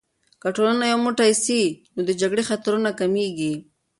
که 0.41 0.47
ټولنه 0.55 0.85
یو 0.91 0.99
موټی 1.05 1.31
سي، 1.43 1.61
نو 1.93 2.01
د 2.07 2.11
جګړې 2.21 2.43
خطرونه 2.49 2.89
کمېږي. 2.99 3.53